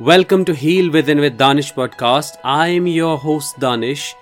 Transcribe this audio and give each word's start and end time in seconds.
Welcome 0.00 0.44
to 0.46 0.54
Heal 0.56 0.90
Within 0.90 1.20
with 1.20 1.38
Danish 1.38 1.72
podcast. 1.72 2.36
I 2.42 2.66
am 2.66 2.88
your 2.88 3.16
host 3.16 3.60
Danish. 3.60 4.16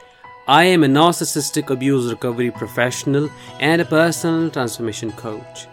I 0.46 0.64
am 0.64 0.84
a 0.84 0.86
narcissistic 0.86 1.70
abuse 1.70 2.10
recovery 2.10 2.50
professional 2.50 3.30
and 3.58 3.80
a 3.80 3.86
personal 3.86 4.50
transformation 4.50 5.12
coach. 5.12 5.66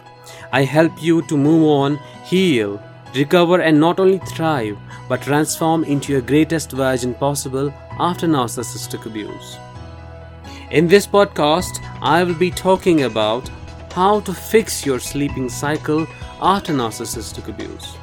I 0.52 0.62
help 0.62 1.02
you 1.02 1.20
to 1.26 1.36
move 1.36 1.64
on, 1.64 1.98
heal, 2.24 2.82
recover, 3.14 3.60
and 3.60 3.78
not 3.78 4.00
only 4.00 4.20
thrive 4.20 4.78
but 5.06 5.20
transform 5.20 5.84
into 5.84 6.12
your 6.12 6.22
greatest 6.22 6.72
version 6.72 7.12
possible 7.12 7.70
after 7.98 8.26
narcissistic 8.26 9.04
abuse. 9.04 9.58
In 10.70 10.88
this 10.88 11.06
podcast, 11.06 11.84
I 12.00 12.24
will 12.24 12.40
be 12.46 12.50
talking 12.50 13.02
about 13.02 13.50
how 13.92 14.20
to 14.20 14.32
fix 14.32 14.86
your 14.86 14.98
sleeping 14.98 15.50
cycle 15.50 16.06
after 16.40 16.72
narcissistic 16.72 17.48
abuse. 17.48 17.99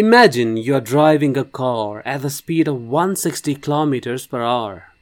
Imagine 0.00 0.56
you're 0.56 0.80
driving 0.80 1.36
a 1.36 1.44
car 1.44 2.02
at 2.06 2.22
the 2.22 2.30
speed 2.30 2.66
of 2.66 2.80
160 2.80 3.54
kilometers 3.56 4.26
per 4.26 4.40
hour. 4.40 4.94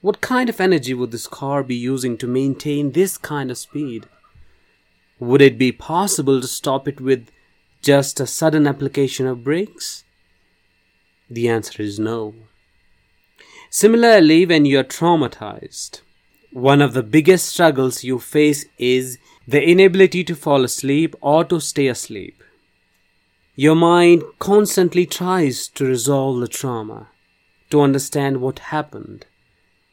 What 0.00 0.20
kind 0.20 0.48
of 0.48 0.60
energy 0.60 0.94
would 0.94 1.12
this 1.12 1.28
car 1.28 1.62
be 1.62 1.76
using 1.76 2.18
to 2.18 2.26
maintain 2.26 2.90
this 2.90 3.16
kind 3.16 3.52
of 3.52 3.58
speed? 3.58 4.08
Would 5.20 5.40
it 5.40 5.56
be 5.56 5.70
possible 5.70 6.40
to 6.40 6.48
stop 6.48 6.88
it 6.88 7.00
with 7.00 7.28
just 7.82 8.18
a 8.18 8.26
sudden 8.26 8.66
application 8.66 9.28
of 9.28 9.44
brakes? 9.44 10.02
The 11.30 11.48
answer 11.48 11.80
is 11.80 12.00
no. 12.00 12.34
Similarly, 13.70 14.44
when 14.44 14.64
you 14.64 14.80
are 14.80 14.94
traumatized, 14.98 16.00
one 16.52 16.82
of 16.82 16.94
the 16.94 17.04
biggest 17.04 17.46
struggles 17.46 18.02
you 18.02 18.18
face 18.18 18.64
is 18.76 19.18
the 19.46 19.62
inability 19.62 20.24
to 20.24 20.34
fall 20.34 20.64
asleep 20.64 21.14
or 21.20 21.44
to 21.44 21.60
stay 21.60 21.86
asleep. 21.86 22.42
Your 23.60 23.74
mind 23.74 24.22
constantly 24.38 25.04
tries 25.04 25.68
to 25.74 25.84
resolve 25.84 26.40
the 26.40 26.48
trauma, 26.48 27.08
to 27.68 27.82
understand 27.82 28.40
what 28.40 28.70
happened. 28.72 29.26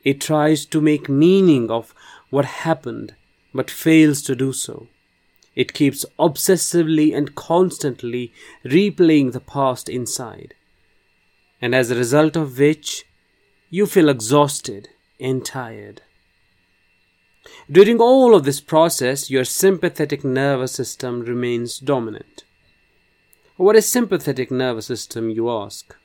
It 0.05 0.21
tries 0.21 0.65
to 0.67 0.79
make 0.79 1.09
meaning 1.09 1.69
of 1.69 1.93
what 2.29 2.45
happened, 2.45 3.15
but 3.53 3.69
fails 3.69 4.21
to 4.21 4.37
do 4.37 4.53
so. 4.53 4.87
It 5.53 5.73
keeps 5.73 6.05
obsessively 6.17 7.13
and 7.13 7.35
constantly 7.35 8.31
replaying 8.63 9.33
the 9.33 9.41
past 9.41 9.89
inside. 9.89 10.53
And 11.61 11.75
as 11.75 11.91
a 11.91 11.95
result 11.95 12.37
of 12.37 12.57
which, 12.57 13.03
you 13.69 13.85
feel 13.85 14.07
exhausted 14.07 14.87
and 15.19 15.45
tired. 15.45 16.01
During 17.69 17.99
all 17.99 18.33
of 18.33 18.45
this 18.45 18.61
process, 18.61 19.29
your 19.29 19.43
sympathetic 19.43 20.23
nervous 20.23 20.71
system 20.71 21.19
remains 21.19 21.79
dominant. 21.79 22.45
What 23.57 23.75
is 23.75 23.89
sympathetic 23.89 24.51
nervous 24.51 24.85
system, 24.85 25.31
you 25.31 25.49
ask? 25.49 25.95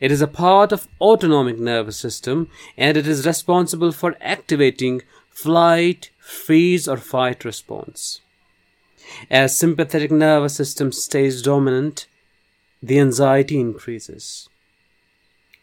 It 0.00 0.12
is 0.12 0.20
a 0.20 0.26
part 0.26 0.70
of 0.70 0.86
autonomic 1.00 1.58
nervous 1.58 1.96
system 1.96 2.50
and 2.76 2.94
it 2.94 3.06
is 3.06 3.26
responsible 3.26 3.90
for 3.90 4.16
activating 4.20 5.00
flight, 5.30 6.10
freeze 6.18 6.86
or 6.86 6.98
fight 6.98 7.42
response. 7.46 8.20
As 9.30 9.58
sympathetic 9.58 10.10
nervous 10.10 10.54
system 10.56 10.92
stays 10.92 11.40
dominant, 11.40 12.06
the 12.82 13.00
anxiety 13.00 13.58
increases. 13.58 14.50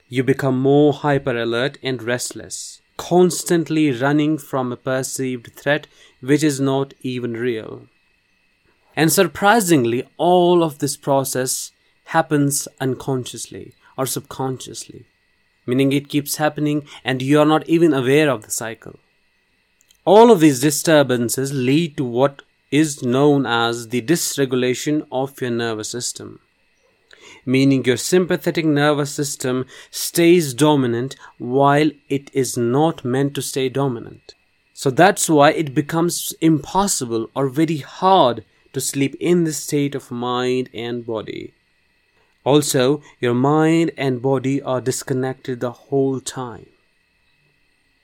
You 0.10 0.24
become 0.24 0.60
more 0.60 0.92
hyper 0.92 1.38
alert 1.40 1.78
and 1.84 2.02
restless, 2.02 2.82
constantly 2.98 3.92
running 3.92 4.40
from 4.40 4.72
a 4.72 4.78
perceived 4.78 5.54
threat 5.54 5.86
which 6.20 6.44
is 6.44 6.60
not 6.60 6.96
even 7.04 7.34
real. 7.34 7.88
And 8.96 9.12
surprisingly, 9.12 10.08
all 10.18 10.64
of 10.64 10.80
this 10.80 10.96
process 10.96 11.72
happens 12.06 12.68
unconsciously 12.80 13.74
or 13.98 14.06
subconsciously, 14.06 15.06
meaning 15.66 15.92
it 15.92 16.10
keeps 16.10 16.38
happening 16.38 16.88
and 17.04 17.22
you 17.22 17.40
are 17.40 17.46
not 17.46 17.68
even 17.68 17.94
aware 17.94 18.30
of 18.30 18.44
the 18.44 18.52
cycle. 18.52 19.00
All 20.06 20.32
of 20.32 20.40
these 20.40 20.62
disturbances 20.62 21.52
lead 21.52 21.98
to 21.98 22.06
what 22.06 22.44
is 22.72 23.04
known 23.04 23.46
as 23.46 23.90
the 23.90 24.02
dysregulation 24.02 25.06
of 25.12 25.42
your 25.42 25.52
nervous 25.52 25.90
system, 25.90 26.40
meaning 27.46 27.84
your 27.86 27.98
sympathetic 27.98 28.66
nervous 28.66 29.12
system 29.12 29.66
stays 29.90 30.54
dominant 30.54 31.16
while 31.38 31.90
it 32.08 32.30
is 32.34 32.58
not 32.58 33.04
meant 33.04 33.34
to 33.36 33.42
stay 33.42 33.68
dominant. 33.68 34.36
So 34.74 34.90
that's 34.90 35.30
why 35.30 35.52
it 35.52 35.74
becomes 35.74 36.34
impossible 36.42 37.30
or 37.36 37.50
very 37.50 37.78
hard 37.78 38.46
to 38.76 38.82
sleep 38.82 39.16
in 39.22 39.46
this 39.46 39.58
state 39.58 39.96
of 39.96 40.12
mind 40.12 40.70
and 40.74 41.06
body. 41.06 41.54
Also, 42.44 43.02
your 43.22 43.34
mind 43.34 43.92
and 43.98 44.22
body 44.22 44.62
are 44.62 44.82
disconnected 44.82 45.62
the 45.62 45.72
whole 45.72 46.20
time. 46.20 46.68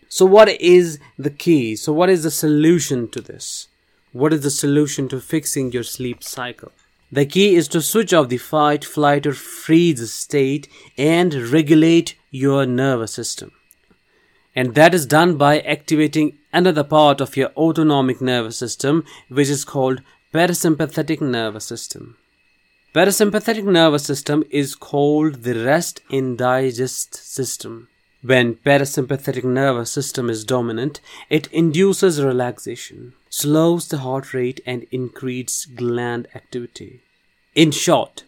So, 0.08 0.26
what 0.26 0.48
is 0.50 0.98
the 1.20 1.30
key? 1.30 1.76
So, 1.76 1.92
what 1.92 2.10
is 2.10 2.24
the 2.24 2.32
solution 2.32 3.10
to 3.10 3.20
this? 3.20 3.68
What 4.14 4.32
is 4.32 4.44
the 4.44 4.50
solution 4.50 5.10
to 5.10 5.20
fixing 5.20 5.74
your 5.74 5.84
sleep 5.84 6.24
cycle? 6.24 6.72
The 7.12 7.26
key 7.26 7.56
is 7.56 7.68
to 7.70 7.82
switch 7.82 8.14
off 8.14 8.30
the 8.30 8.38
fight, 8.38 8.86
flight, 8.86 9.28
or 9.28 9.34
freeze 9.34 10.12
state 10.12 10.70
and 10.98 11.34
regulate 11.34 12.16
your 12.30 12.66
nervous 12.66 13.14
system. 13.14 13.52
And 14.56 14.74
that 14.76 14.94
is 14.94 15.06
done 15.06 15.36
by 15.36 15.60
activating 15.60 16.38
another 16.54 16.86
part 16.86 17.20
of 17.20 17.36
your 17.36 17.52
autonomic 17.58 18.22
nervous 18.22 18.58
system, 18.58 19.04
which 19.28 19.50
is 19.50 19.66
called 19.66 20.02
Parasympathetic 20.34 21.20
nervous 21.20 21.66
system. 21.66 22.16
Parasympathetic 22.96 23.66
nervous 23.66 24.06
system 24.06 24.46
is 24.50 24.76
called 24.76 25.44
the 25.44 25.66
rest 25.66 26.00
and 26.10 26.38
digest 26.38 27.16
system. 27.16 27.90
When 28.22 28.56
parasympathetic 28.56 29.44
nervous 29.44 29.92
system 29.92 30.30
is 30.30 30.46
dominant, 30.46 31.02
it 31.30 31.48
induces 31.48 32.24
relaxation, 32.24 33.12
slows 33.30 33.90
the 33.90 33.98
heart 33.98 34.34
rate 34.34 34.62
and 34.66 34.86
increases 34.90 35.66
gland 35.66 36.30
activity. 36.34 37.02
In 37.54 37.72
short, 37.72 38.24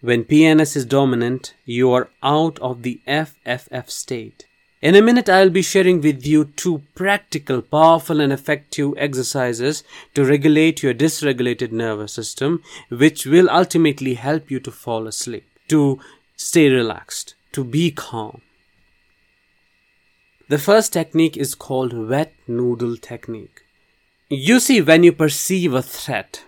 when 0.00 0.22
PNS 0.22 0.76
is 0.76 0.84
dominant, 0.84 1.54
you 1.64 1.90
are 1.90 2.10
out 2.22 2.60
of 2.60 2.82
the 2.82 3.00
FFF 3.08 3.90
state. 3.90 4.46
In 4.82 4.94
a 4.94 5.02
minute, 5.02 5.28
I'll 5.28 5.50
be 5.50 5.60
sharing 5.60 6.00
with 6.00 6.26
you 6.26 6.46
two 6.46 6.82
practical, 6.94 7.60
powerful, 7.60 8.18
and 8.18 8.32
effective 8.32 8.94
exercises 8.96 9.84
to 10.14 10.24
regulate 10.24 10.82
your 10.82 10.94
dysregulated 10.94 11.70
nervous 11.70 12.14
system, 12.14 12.62
which 12.88 13.26
will 13.26 13.50
ultimately 13.50 14.14
help 14.14 14.50
you 14.50 14.58
to 14.60 14.70
fall 14.70 15.06
asleep, 15.06 15.44
to 15.68 16.00
stay 16.34 16.70
relaxed, 16.70 17.34
to 17.52 17.62
be 17.62 17.90
calm. 17.90 18.40
The 20.48 20.58
first 20.58 20.94
technique 20.94 21.36
is 21.36 21.54
called 21.54 21.92
wet 21.92 22.32
noodle 22.48 22.96
technique. 22.96 23.60
You 24.30 24.60
see, 24.60 24.80
when 24.80 25.02
you 25.02 25.12
perceive 25.12 25.74
a 25.74 25.82
threat, 25.82 26.44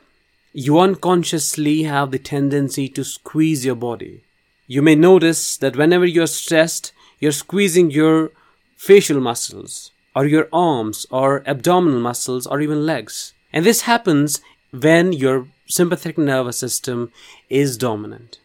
you 0.54 0.78
unconsciously 0.78 1.82
have 1.82 2.10
the 2.10 2.18
tendency 2.18 2.88
to 2.88 3.04
squeeze 3.04 3.66
your 3.66 3.74
body. 3.74 4.24
You 4.66 4.80
may 4.80 4.94
notice 4.94 5.58
that 5.58 5.76
whenever 5.76 6.06
you're 6.06 6.26
stressed, 6.26 6.92
you're 7.22 7.30
squeezing 7.30 7.92
your 7.92 8.32
facial 8.76 9.20
muscles 9.20 9.92
or 10.16 10.26
your 10.26 10.48
arms 10.52 11.06
or 11.08 11.44
abdominal 11.46 12.00
muscles 12.00 12.48
or 12.48 12.60
even 12.60 12.84
legs. 12.84 13.32
And 13.52 13.64
this 13.64 13.82
happens 13.82 14.40
when 14.72 15.12
your 15.12 15.46
sympathetic 15.68 16.18
nervous 16.18 16.58
system 16.58 17.12
is 17.48 17.78
dominant. 17.78 18.40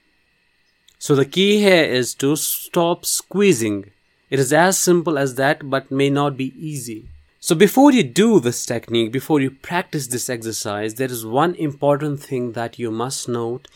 So 1.00 1.16
the 1.16 1.26
key 1.26 1.58
here 1.60 1.86
is 1.86 2.14
to 2.16 2.36
stop 2.36 3.04
squeezing. 3.04 3.90
It 4.30 4.38
is 4.38 4.54
as 4.54 4.78
simple 4.78 5.18
as 5.18 5.34
that, 5.36 5.68
but 5.72 5.90
may 5.90 6.12
not 6.12 6.38
be 6.38 6.54
easy. 6.56 7.08
So 7.40 7.56
before 7.56 7.92
you 7.92 8.04
do 8.04 8.40
this 8.40 8.64
technique, 8.64 9.12
before 9.12 9.40
you 9.42 9.50
practice 9.50 10.06
this 10.06 10.30
exercise, 10.30 10.96
there 10.96 11.12
is 11.12 11.26
one 11.26 11.56
important 11.56 12.20
thing 12.20 12.52
that 12.52 12.78
you 12.78 12.92
must 12.92 13.28
note 13.28 13.68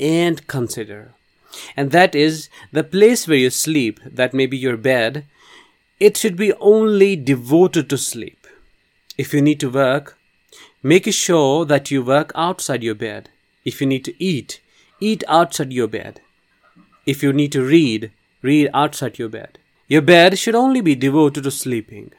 and 0.00 0.46
consider 0.46 1.12
and 1.76 1.90
that 1.90 2.14
is 2.14 2.48
the 2.72 2.84
place 2.84 3.26
where 3.26 3.38
you 3.38 3.50
sleep, 3.50 4.00
that 4.04 4.34
may 4.34 4.46
be 4.46 4.56
your 4.56 4.76
bed, 4.76 5.26
it 5.98 6.16
should 6.16 6.36
be 6.36 6.52
only 6.54 7.16
devoted 7.16 7.88
to 7.90 7.98
sleep. 7.98 8.46
If 9.16 9.32
you 9.32 9.40
need 9.40 9.60
to 9.60 9.70
work, 9.70 10.18
make 10.82 11.12
sure 11.12 11.64
that 11.64 11.90
you 11.90 12.02
work 12.02 12.32
outside 12.34 12.82
your 12.82 12.94
bed. 12.94 13.30
If 13.64 13.80
you 13.80 13.86
need 13.86 14.04
to 14.04 14.22
eat, 14.22 14.60
eat 15.00 15.24
outside 15.26 15.72
your 15.72 15.88
bed. 15.88 16.20
If 17.06 17.22
you 17.22 17.32
need 17.32 17.52
to 17.52 17.64
read, 17.64 18.10
read 18.42 18.68
outside 18.74 19.18
your 19.18 19.28
bed. 19.28 19.58
Your 19.88 20.02
bed 20.02 20.38
should 20.38 20.54
only 20.54 20.80
be 20.80 20.94
devoted 20.94 21.44
to 21.44 21.50
sleeping. 21.50 22.12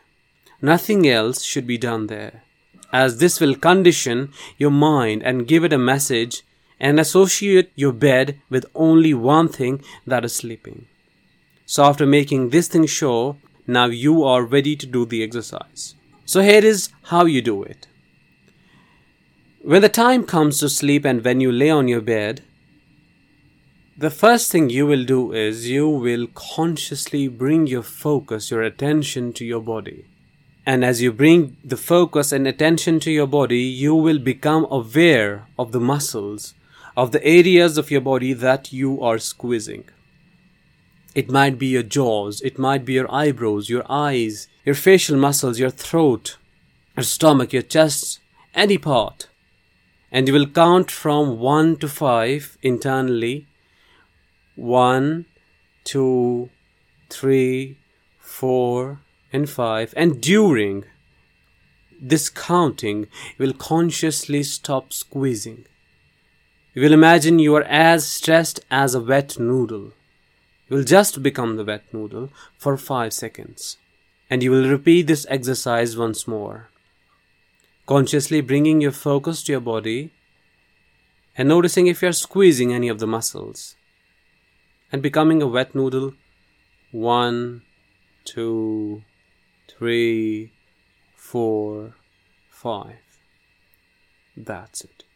Nothing 0.61 1.07
else 1.07 1.43
should 1.43 1.67
be 1.67 1.77
done 1.77 2.07
there, 2.07 2.43
as 2.91 3.19
this 3.19 3.39
will 3.39 3.55
condition 3.55 4.31
your 4.57 4.71
mind 4.71 5.21
and 5.21 5.47
give 5.47 5.63
it 5.63 5.73
a 5.73 5.77
message 5.77 6.43
and 6.79 6.99
associate 6.99 7.71
your 7.75 7.91
bed 7.91 8.39
with 8.49 8.65
only 8.75 9.13
one 9.13 9.47
thing 9.47 9.81
that 10.05 10.25
is 10.25 10.35
sleeping. 10.35 10.85
So, 11.65 11.83
after 11.83 12.05
making 12.05 12.49
this 12.49 12.67
thing 12.67 12.85
sure, 12.85 13.37
now 13.65 13.85
you 13.85 14.23
are 14.23 14.43
ready 14.43 14.75
to 14.75 14.85
do 14.85 15.05
the 15.05 15.23
exercise. 15.23 15.95
So, 16.25 16.41
here 16.41 16.63
is 16.63 16.89
how 17.03 17.25
you 17.25 17.41
do 17.41 17.63
it. 17.63 17.87
When 19.61 19.81
the 19.81 19.89
time 19.89 20.25
comes 20.25 20.59
to 20.59 20.69
sleep 20.69 21.03
and 21.03 21.23
when 21.25 21.41
you 21.41 21.51
lay 21.51 21.69
on 21.69 21.87
your 21.87 22.01
bed, 22.01 22.43
the 23.97 24.11
first 24.11 24.51
thing 24.51 24.69
you 24.69 24.85
will 24.85 25.03
do 25.03 25.33
is 25.33 25.67
you 25.67 25.89
will 25.89 26.27
consciously 26.35 27.27
bring 27.27 27.65
your 27.65 27.81
focus, 27.81 28.51
your 28.51 28.61
attention 28.61 29.33
to 29.33 29.43
your 29.43 29.59
body. 29.59 30.05
And 30.67 30.85
as 30.85 31.01
you 31.01 31.11
bring 31.11 31.57
the 31.63 31.77
focus 31.77 32.31
and 32.31 32.45
attention 32.45 32.99
to 32.99 33.11
your 33.11 33.25
body, 33.25 33.61
you 33.61 33.95
will 33.95 34.19
become 34.19 34.67
aware 34.69 35.47
of 35.57 35.71
the 35.71 35.79
muscles, 35.79 36.53
of 36.97 37.13
the 37.13 37.23
areas 37.23 37.77
of 37.77 37.89
your 37.89 38.01
body 38.01 38.33
that 38.33 38.73
you 38.73 39.01
are 39.01 39.19
squeezing. 39.19 39.85
It 41.15 41.31
might 41.31 41.57
be 41.57 41.67
your 41.67 41.83
jaws, 41.83 42.41
it 42.41 42.59
might 42.59 42.83
be 42.83 42.93
your 42.93 43.09
eyebrows, 43.09 43.69
your 43.69 43.85
eyes, 43.89 44.49
your 44.65 44.75
facial 44.75 45.15
muscles, 45.15 45.59
your 45.59 45.69
throat, 45.69 46.37
your 46.97 47.03
stomach, 47.03 47.53
your 47.53 47.61
chest, 47.61 48.19
any 48.53 48.77
part. 48.77 49.29
And 50.11 50.27
you 50.27 50.33
will 50.33 50.47
count 50.47 50.91
from 50.91 51.39
1 51.39 51.77
to 51.77 51.87
5 51.87 52.57
internally 52.61 53.47
one, 54.57 55.25
two, 55.83 56.49
three, 57.09 57.77
four, 58.19 58.99
and 59.31 59.49
five. 59.49 59.93
And 59.95 60.19
during 60.19 60.83
this 62.01 62.29
counting, 62.29 63.07
you 63.37 63.45
will 63.45 63.53
consciously 63.53 64.43
stop 64.43 64.91
squeezing. 64.91 65.65
You 66.77 66.83
will 66.83 66.93
imagine 66.93 67.39
you 67.39 67.55
are 67.55 67.63
as 67.63 68.05
stressed 68.05 68.59
as 68.69 68.93
a 68.93 68.99
wet 68.99 69.39
noodle. 69.39 69.93
You 70.69 70.77
will 70.77 70.83
just 70.83 71.23
become 71.23 71.55
the 71.55 71.65
wet 71.65 71.91
noodle 71.91 72.29
for 72.55 72.77
five 72.77 73.13
seconds. 73.13 73.77
And 74.29 74.43
you 74.43 74.51
will 74.51 74.69
repeat 74.69 75.07
this 75.07 75.25
exercise 75.27 75.97
once 75.97 76.27
more. 76.27 76.69
Consciously 77.87 78.41
bringing 78.41 78.79
your 78.79 78.91
focus 78.91 79.41
to 79.45 79.53
your 79.53 79.59
body 79.59 80.11
and 81.35 81.49
noticing 81.49 81.87
if 81.87 82.03
you 82.03 82.09
are 82.09 82.13
squeezing 82.13 82.71
any 82.71 82.89
of 82.89 82.99
the 82.99 83.07
muscles 83.07 83.75
and 84.91 85.01
becoming 85.01 85.41
a 85.41 85.47
wet 85.47 85.73
noodle. 85.73 86.13
One, 86.91 87.63
two, 88.23 89.01
three, 89.67 90.51
four, 91.15 91.95
five. 92.51 93.17
That's 94.35 94.83
it. 94.83 95.06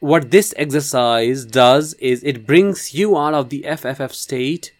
What 0.00 0.30
this 0.30 0.54
exercise 0.56 1.44
does 1.44 1.94
is 1.94 2.22
it 2.22 2.46
brings 2.46 2.94
you 2.94 3.18
out 3.18 3.34
of 3.34 3.48
the 3.48 3.64
FFF 3.66 4.12
state 4.12 4.72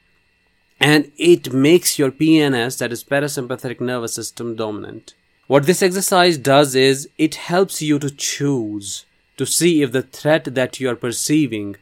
and 0.79 1.11
it 1.17 1.53
makes 1.53 1.99
your 1.99 2.12
PNS, 2.12 2.79
that 2.79 2.93
is 2.93 3.03
parasympathetic 3.03 3.81
nervous 3.81 4.15
system, 4.15 4.55
dominant. 4.55 5.15
What 5.49 5.67
this 5.67 5.82
exercise 5.82 6.38
does 6.38 6.76
is 6.76 7.09
it 7.19 7.35
helps 7.35 7.82
you 7.82 7.99
to 7.99 8.11
choose 8.11 9.06
to 9.38 9.44
see 9.44 9.82
if 9.82 9.91
the 9.91 10.03
threat 10.03 10.55
that 10.55 10.79
you 10.79 10.88
are 10.88 10.94
perceiving 10.94 11.75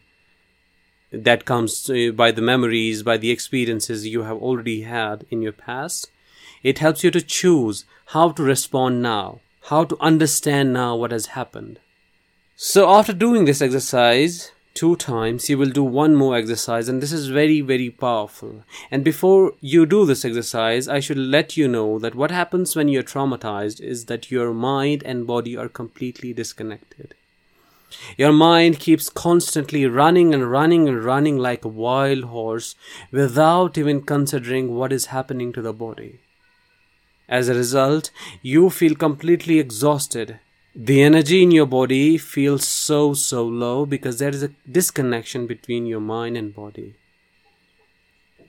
that 1.12 1.44
comes 1.44 1.90
uh, 1.90 2.12
by 2.14 2.30
the 2.30 2.42
memories, 2.42 3.02
by 3.02 3.18
the 3.18 3.30
experiences 3.30 4.06
you 4.06 4.22
have 4.22 4.38
already 4.38 4.82
had 4.82 5.26
in 5.30 5.42
your 5.42 5.52
past. 5.52 6.10
It 6.62 6.78
helps 6.78 7.04
you 7.04 7.10
to 7.10 7.20
choose 7.20 7.84
how 8.06 8.30
to 8.30 8.42
respond 8.42 9.02
now, 9.02 9.40
how 9.64 9.84
to 9.84 9.96
understand 10.00 10.72
now 10.72 10.96
what 10.96 11.10
has 11.12 11.26
happened. 11.26 11.80
So, 12.58 12.88
after 12.88 13.12
doing 13.12 13.44
this 13.44 13.60
exercise 13.60 14.50
two 14.72 14.96
times, 14.96 15.50
you 15.50 15.58
will 15.58 15.68
do 15.68 15.84
one 15.84 16.14
more 16.14 16.34
exercise, 16.34 16.88
and 16.88 17.02
this 17.02 17.12
is 17.12 17.28
very, 17.28 17.60
very 17.60 17.90
powerful. 17.90 18.64
And 18.90 19.04
before 19.04 19.52
you 19.60 19.84
do 19.84 20.06
this 20.06 20.24
exercise, 20.24 20.88
I 20.88 21.00
should 21.00 21.18
let 21.18 21.58
you 21.58 21.68
know 21.68 21.98
that 21.98 22.14
what 22.14 22.30
happens 22.30 22.74
when 22.74 22.88
you're 22.88 23.02
traumatized 23.02 23.82
is 23.82 24.06
that 24.06 24.30
your 24.30 24.54
mind 24.54 25.02
and 25.04 25.26
body 25.26 25.54
are 25.54 25.68
completely 25.68 26.32
disconnected. 26.32 27.14
Your 28.16 28.32
mind 28.32 28.78
keeps 28.78 29.10
constantly 29.10 29.84
running 29.84 30.32
and 30.32 30.50
running 30.50 30.88
and 30.88 31.04
running 31.04 31.36
like 31.36 31.62
a 31.62 31.68
wild 31.68 32.24
horse 32.24 32.74
without 33.12 33.76
even 33.76 34.00
considering 34.00 34.74
what 34.74 34.94
is 34.94 35.06
happening 35.06 35.52
to 35.52 35.60
the 35.60 35.74
body. 35.74 36.20
As 37.28 37.50
a 37.50 37.54
result, 37.54 38.10
you 38.40 38.70
feel 38.70 38.94
completely 38.94 39.58
exhausted. 39.58 40.40
The 40.76 41.02
energy 41.02 41.42
in 41.42 41.50
your 41.50 41.66
body 41.66 42.18
feels 42.18 42.68
so, 42.68 43.14
so 43.14 43.44
low 43.44 43.86
because 43.86 44.18
there 44.18 44.28
is 44.28 44.42
a 44.42 44.52
disconnection 44.70 45.46
between 45.46 45.86
your 45.86 46.00
mind 46.00 46.36
and 46.36 46.54
body. 46.54 46.94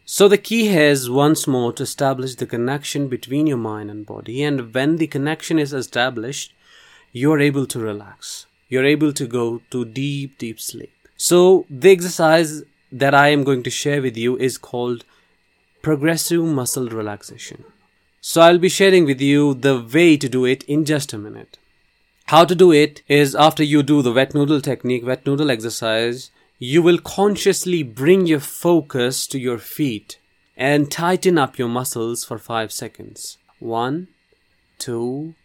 So 0.06 0.28
the 0.28 0.38
key 0.38 0.68
is 0.70 1.10
once 1.10 1.48
more 1.48 1.72
to 1.74 1.84
establish 1.84 2.36
the 2.36 2.46
connection 2.46 3.08
between 3.08 3.48
your 3.48 3.58
mind 3.58 3.90
and 3.90 4.06
body, 4.06 4.44
and 4.44 4.74
when 4.74 4.98
the 4.98 5.08
connection 5.08 5.58
is 5.58 5.74
established, 5.74 6.54
you 7.12 7.32
are 7.32 7.40
able 7.40 7.66
to 7.68 7.80
relax 7.80 8.46
you're 8.70 8.86
able 8.86 9.14
to 9.14 9.28
go 9.28 9.62
to 9.72 9.86
deep, 9.86 10.38
deep 10.38 10.60
sleep. 10.60 10.94
So, 11.16 11.66
the 11.70 11.92
exercise 11.92 12.64
that 12.92 13.14
I 13.14 13.30
am 13.30 13.44
going 13.44 13.64
to 13.64 13.70
share 13.70 14.02
with 14.02 14.18
you 14.18 14.38
is 14.38 14.58
called 14.58 15.04
progressive 15.82 16.44
muscle 16.44 16.90
relaxation. 16.90 17.64
So, 18.22 18.42
I'll 18.42 18.58
be 18.58 18.70
sharing 18.70 19.06
with 19.06 19.22
you 19.22 19.54
the 19.54 19.82
way 19.82 20.18
to 20.18 20.30
do 20.30 20.46
it 20.46 20.64
in 20.64 20.86
just 20.86 21.14
a 21.14 21.18
minute. 21.18 21.58
How 22.28 22.46
to 22.46 22.56
do 22.56 22.72
it 22.72 23.02
is 23.08 23.36
after 23.36 23.64
you 23.64 23.84
do 23.84 24.02
the 24.02 24.12
wet 24.12 24.34
noodle 24.34 24.62
technique, 24.62 25.06
wet 25.06 25.26
noodle 25.26 25.50
exercise, 25.50 26.32
you 26.60 26.82
will 26.82 26.98
consciously 26.98 27.84
bring 27.84 28.26
your 28.26 28.40
focus 28.40 29.28
to 29.28 29.40
your 29.40 29.58
feet 29.58 30.20
and 30.56 30.92
tighten 30.92 31.38
up 31.38 31.58
your 31.58 31.70
muscles 31.70 32.24
for 32.24 32.38
five 32.38 32.72
seconds. 32.72 33.38
One, 33.60 34.10
two, 34.78 35.36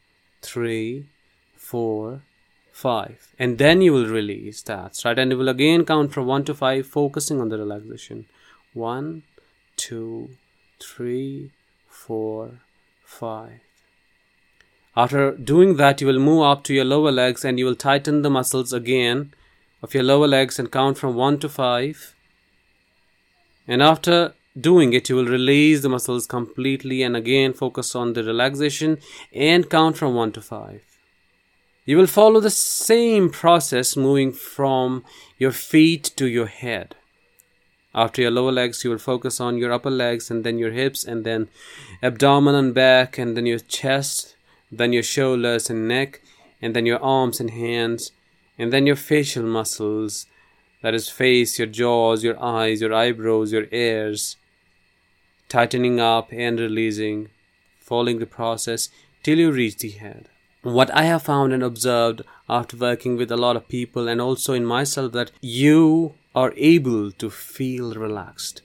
three, 0.40 1.06
four, 1.56 2.23
5 2.73 3.34
and 3.38 3.58
then 3.58 3.82
you 3.82 3.93
will 3.93 4.06
release 4.06 4.62
that 4.62 4.99
right 5.05 5.19
and 5.19 5.31
you 5.31 5.37
will 5.37 5.50
again 5.50 5.84
count 5.84 6.11
from 6.11 6.26
1 6.26 6.44
to 6.46 6.55
5 6.55 6.87
focusing 6.87 7.38
on 7.38 7.50
the 7.50 7.58
relaxation 7.58 8.25
One, 8.75 9.25
two, 9.76 10.31
three, 10.81 11.50
four, 11.87 12.61
five. 13.05 13.61
After 14.97 15.33
doing 15.33 15.77
that 15.77 16.00
you 16.00 16.06
will 16.06 16.19
move 16.19 16.43
up 16.43 16.62
to 16.65 16.75
your 16.75 16.85
lower 16.85 17.11
legs 17.11 17.44
and 17.44 17.59
you 17.59 17.65
will 17.65 17.75
tighten 17.77 18.23
the 18.23 18.31
muscles 18.31 18.73
again 18.73 19.33
of 19.83 19.94
your 19.94 20.03
lower 20.03 20.29
legs 20.29 20.59
and 20.59 20.71
count 20.71 20.99
from 20.99 21.15
1 21.15 21.39
to 21.39 21.49
5 21.49 22.15
and 23.67 23.83
after 23.83 24.35
doing 24.61 24.93
it 24.93 25.09
you 25.09 25.17
will 25.17 25.27
release 25.27 25.83
the 25.83 25.89
muscles 25.89 26.27
completely 26.27 27.03
and 27.03 27.17
again 27.17 27.53
focus 27.53 27.94
on 27.94 28.12
the 28.12 28.23
relaxation 28.23 28.99
and 29.33 29.71
count 29.71 29.97
from 29.97 30.15
1 30.15 30.33
to 30.33 30.43
5 30.43 30.83
you 31.85 31.97
will 31.97 32.06
follow 32.06 32.39
the 32.39 32.50
same 32.50 33.29
process 33.29 33.97
moving 33.97 34.31
from 34.33 35.05
your 35.37 35.50
feet 35.50 36.12
to 36.17 36.27
your 36.29 36.47
head. 36.47 36.94
After 37.93 38.23
your 38.23 38.31
lower 38.31 38.53
legs, 38.53 38.84
you 38.84 38.91
will 38.91 38.99
focus 38.99 39.41
on 39.41 39.58
your 39.58 39.72
upper 39.72 39.91
legs 39.91 40.31
and 40.31 40.44
then 40.44 40.58
your 40.58 40.70
hips 40.70 41.05
and 41.05 41.25
then 41.25 41.49
abdomen 42.01 42.55
and 42.55 42.72
back 42.72 43.19
and 43.19 43.37
then 43.37 43.46
your 43.46 43.58
chest, 43.58 44.37
then 44.72 44.93
your 44.93 45.02
shoulders 45.02 45.70
and 45.70 45.86
neck 45.86 46.20
and 46.60 46.74
then 46.74 46.86
your 46.86 47.02
arms 47.02 47.38
and 47.41 47.50
hands 47.50 48.12
and 48.58 48.72
then 48.72 48.86
your 48.86 48.96
facial 48.96 49.44
muscles 49.44 50.26
that 50.82 50.94
is 50.94 51.08
face, 51.08 51.58
your 51.58 51.69
jaws, 51.69 52.24
your 52.24 52.43
eyes, 52.43 52.81
your 52.81 52.93
eyebrows, 52.93 53.52
your 53.52 53.67
ears, 53.70 54.36
tightening 55.48 56.00
up 56.00 56.32
and 56.32 56.58
releasing, 56.58 57.29
following 57.79 58.19
the 58.19 58.26
process 58.26 58.88
till 59.22 59.38
you 59.38 59.52
reach 59.52 59.79
the 59.79 59.91
head 59.91 60.29
what 60.62 60.94
I 60.94 61.02
have 61.05 61.22
found 61.22 61.52
and 61.52 61.62
observed 61.62 62.22
after 62.48 62.76
working 62.76 63.17
with 63.17 63.32
a 63.32 63.36
lot 63.36 63.56
of 63.56 63.69
people 63.69 64.06
and 64.08 64.20
also 64.20 64.55
in 64.55 64.64
myself 64.64 65.12
that 65.12 65.32
you 65.41 66.14
are 66.34 66.52
able 66.56 67.10
to 67.12 67.31
feel 67.31 67.94
relaxed. 67.94 68.62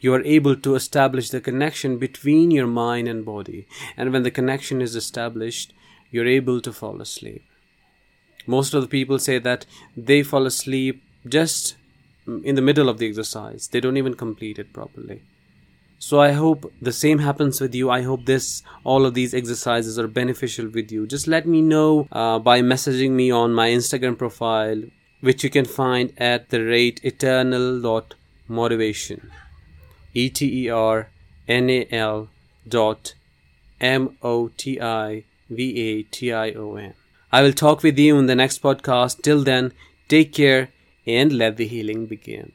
You 0.00 0.14
are 0.14 0.22
able 0.22 0.56
to 0.56 0.74
establish 0.74 1.30
the 1.30 1.40
connection 1.40 1.98
between 1.98 2.50
your 2.50 2.66
mind 2.66 3.08
and 3.08 3.24
body. 3.24 3.66
And 3.96 4.12
when 4.12 4.22
the 4.22 4.30
connection 4.30 4.80
is 4.80 4.94
established, 4.94 5.72
you're 6.10 6.26
able 6.26 6.60
to 6.60 6.72
fall 6.72 7.00
asleep. 7.00 7.42
Most 8.46 8.74
of 8.74 8.82
the 8.82 8.88
people 8.88 9.18
say 9.18 9.38
that 9.38 9.66
they 9.96 10.22
fall 10.22 10.46
asleep 10.46 11.02
just 11.26 11.76
in 12.44 12.54
the 12.54 12.62
middle 12.62 12.88
of 12.88 12.98
the 12.98 13.08
exercise, 13.08 13.68
they 13.68 13.80
don't 13.80 13.96
even 13.96 14.14
complete 14.14 14.58
it 14.58 14.72
properly. 14.72 15.22
So 15.98 16.20
I 16.20 16.32
hope 16.32 16.72
the 16.80 16.92
same 16.92 17.18
happens 17.18 17.60
with 17.60 17.74
you. 17.74 17.90
I 17.90 18.02
hope 18.02 18.24
this, 18.24 18.62
all 18.84 19.04
of 19.04 19.14
these 19.14 19.34
exercises 19.34 19.98
are 19.98 20.06
beneficial 20.06 20.68
with 20.68 20.92
you. 20.92 21.06
Just 21.06 21.26
let 21.26 21.46
me 21.46 21.60
know 21.60 22.06
uh, 22.12 22.38
by 22.38 22.60
messaging 22.60 23.10
me 23.10 23.30
on 23.30 23.52
my 23.52 23.68
Instagram 23.70 24.16
profile, 24.16 24.82
which 25.20 25.42
you 25.42 25.50
can 25.50 25.64
find 25.64 26.12
at 26.18 26.50
the 26.50 26.62
rate 26.64 27.00
eternal 27.02 27.80
dot 27.80 28.14
motivation, 28.46 29.30
e 30.22 30.28
t 30.38 30.38
e 30.62 30.64
r 30.68 31.08
n 31.46 31.70
a 31.70 31.80
l 31.90 32.28
dot 32.76 33.14
m 33.80 34.02
o 34.22 34.50
t 34.60 34.80
i 34.80 35.24
v 35.56 35.58
a 35.88 36.02
t 36.02 36.32
i 36.32 36.48
o 36.52 36.76
n. 36.76 36.94
I 37.30 37.42
will 37.42 37.52
talk 37.64 37.82
with 37.82 37.98
you 37.98 38.18
in 38.18 38.26
the 38.26 38.38
next 38.42 38.62
podcast. 38.62 39.22
Till 39.22 39.44
then, 39.44 39.72
take 40.08 40.32
care 40.32 40.70
and 41.06 41.32
let 41.32 41.56
the 41.56 41.66
healing 41.66 42.06
begin. 42.06 42.52